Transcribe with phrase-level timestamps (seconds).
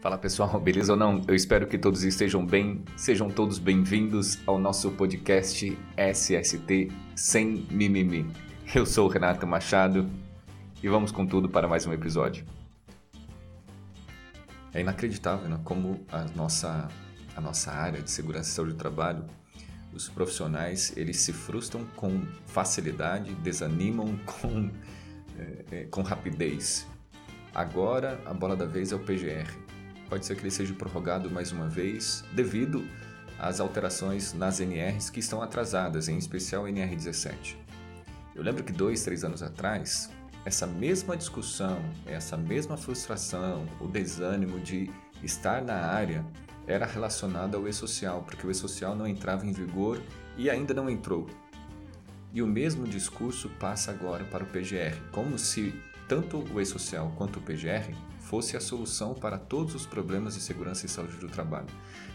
[0.00, 1.22] Fala pessoal, beleza ou não?
[1.26, 2.84] Eu espero que todos estejam bem.
[2.96, 8.24] Sejam todos bem-vindos ao nosso podcast SST Sem Mimimi.
[8.72, 10.08] Eu sou o Renato Machado
[10.80, 12.44] e vamos com tudo para mais um episódio.
[14.72, 15.58] É inacreditável né?
[15.64, 16.88] como a nossa,
[17.34, 19.24] a nossa área de segurança e saúde do trabalho,
[19.92, 24.70] os profissionais, eles se frustram com facilidade, desanimam com,
[25.72, 26.86] é, com rapidez.
[27.52, 29.67] Agora a bola da vez é o PGR
[30.08, 32.86] pode ser que ele seja prorrogado mais uma vez devido
[33.38, 37.56] às alterações nas NRs que estão atrasadas, em especial a NR17.
[38.34, 40.10] Eu lembro que dois, três anos atrás,
[40.44, 44.90] essa mesma discussão, essa mesma frustração, o desânimo de
[45.22, 46.24] estar na área
[46.66, 50.00] era relacionada ao e-social, porque o e-social não entrava em vigor
[50.36, 51.26] e ainda não entrou.
[52.32, 55.74] E o mesmo discurso passa agora para o PGR, como se
[56.08, 60.86] tanto o e-social quanto o PGR fosse a solução para todos os problemas de segurança
[60.86, 61.68] e saúde do trabalho.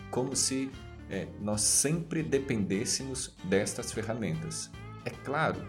[0.09, 0.71] Como se
[1.09, 4.69] é, nós sempre dependêssemos destas ferramentas.
[5.05, 5.61] É claro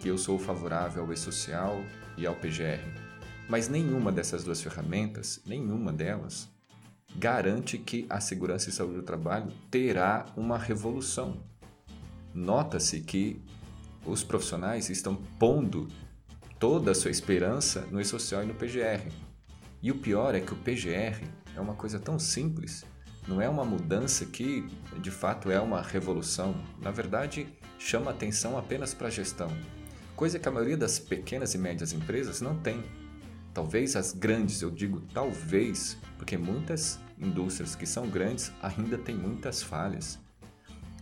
[0.00, 1.80] que eu sou favorável ao e-social
[2.16, 2.82] e ao PGR,
[3.48, 6.48] mas nenhuma dessas duas ferramentas, nenhuma delas,
[7.14, 11.42] garante que a segurança e saúde do trabalho terá uma revolução.
[12.34, 13.40] Nota-se que
[14.04, 15.88] os profissionais estão pondo
[16.62, 19.10] toda a sua esperança no e-social e no PGR.
[19.82, 21.20] E o pior é que o PGR
[21.56, 22.84] é uma coisa tão simples,
[23.26, 24.64] não é uma mudança que
[25.00, 26.54] de fato é uma revolução.
[26.80, 27.48] Na verdade,
[27.80, 29.50] chama atenção apenas para a gestão,
[30.14, 32.80] coisa que a maioria das pequenas e médias empresas não tem.
[33.52, 39.64] Talvez as grandes, eu digo talvez, porque muitas indústrias que são grandes ainda têm muitas
[39.64, 40.16] falhas.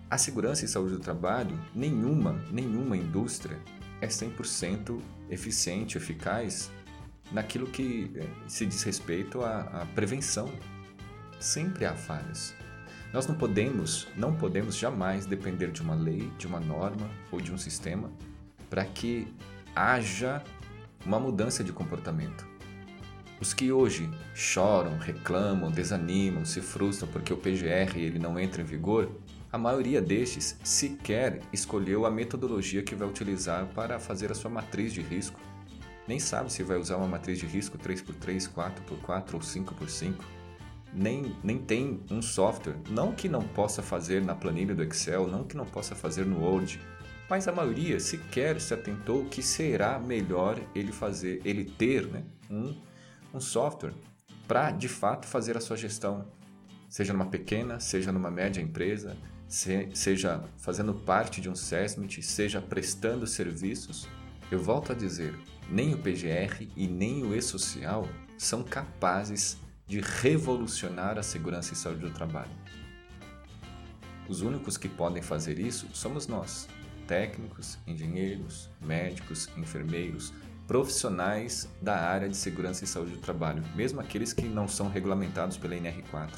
[0.08, 3.58] A segurança e saúde do trabalho, nenhuma, nenhuma indústria
[4.00, 6.70] é 100% eficiente, eficaz
[7.32, 10.50] naquilo que eh, se diz respeito à, à prevenção.
[11.38, 12.54] Sempre há falhas.
[13.12, 17.52] Nós não podemos, não podemos jamais depender de uma lei, de uma norma ou de
[17.52, 18.10] um sistema
[18.68, 19.26] para que
[19.74, 20.42] haja
[21.04, 22.46] uma mudança de comportamento.
[23.40, 28.64] Os que hoje choram, reclamam, desanimam, se frustram porque o PGR ele não entra em
[28.64, 29.10] vigor,
[29.52, 34.92] a maioria destes sequer escolheu a metodologia que vai utilizar para fazer a sua matriz
[34.92, 35.40] de risco
[36.10, 40.14] nem sabe se vai usar uma matriz de risco 3x3, 4x4 ou 5x5.
[40.92, 45.44] Nem, nem tem um software, não que não possa fazer na planilha do Excel, não
[45.44, 46.80] que não possa fazer no Word,
[47.28, 52.76] mas a maioria sequer se atentou que será melhor ele fazer, ele ter né, um,
[53.32, 53.94] um software
[54.48, 56.26] para de fato fazer a sua gestão,
[56.88, 59.16] seja numa pequena, seja numa média empresa,
[59.50, 64.08] se, seja fazendo parte de um SESMIT, seja prestando serviços.
[64.48, 65.36] Eu volto a dizer,
[65.68, 72.02] nem o PGR e nem o e-social são capazes de revolucionar a segurança e saúde
[72.02, 72.50] do trabalho.
[74.28, 76.68] Os únicos que podem fazer isso somos nós,
[77.08, 80.32] técnicos, engenheiros, médicos, enfermeiros,
[80.68, 85.56] profissionais da área de segurança e saúde do trabalho, mesmo aqueles que não são regulamentados
[85.56, 86.30] pela NR4.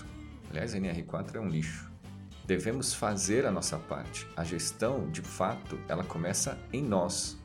[0.48, 1.91] Aliás, a NR4 é um lixo.
[2.52, 4.28] Devemos fazer a nossa parte.
[4.36, 7.38] A gestão, de fato, ela começa em nós,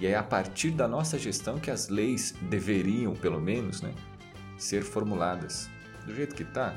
[0.00, 3.94] e é a partir da nossa gestão que as leis deveriam, pelo menos, né,
[4.58, 5.70] ser formuladas.
[6.04, 6.74] Do jeito que está,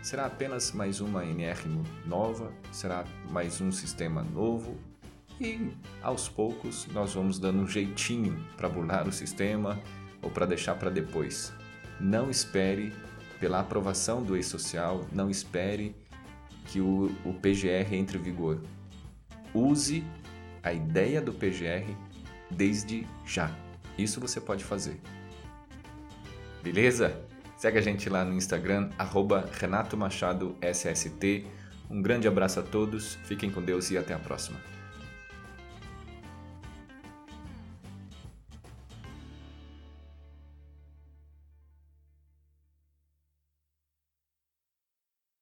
[0.00, 1.68] será apenas mais uma NR
[2.06, 4.78] nova, será mais um sistema novo
[5.38, 5.70] e
[6.02, 9.78] aos poucos nós vamos dando um jeitinho para burlar o sistema
[10.22, 11.52] ou para deixar para depois.
[12.00, 12.90] Não espere
[13.38, 15.94] pela aprovação do e-social, não espere
[16.66, 18.60] que o, o PGR entre em vigor.
[19.54, 20.04] Use
[20.62, 21.94] a ideia do PGR
[22.50, 23.54] desde já.
[23.98, 25.00] Isso você pode fazer.
[26.62, 27.20] Beleza?
[27.56, 31.46] Segue a gente lá no Instagram, arroba Renato Machado SST.
[31.90, 34.58] Um grande abraço a todos, fiquem com Deus e até a próxima.